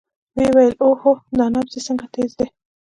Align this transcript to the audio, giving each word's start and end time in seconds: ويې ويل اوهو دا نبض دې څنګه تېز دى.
ويې 0.35 0.49
ويل 0.55 0.73
اوهو 0.83 1.11
دا 1.37 1.45
نبض 1.53 1.69
دې 1.73 1.79
څنګه 1.87 2.05
تېز 2.13 2.31
دى. 2.39 2.47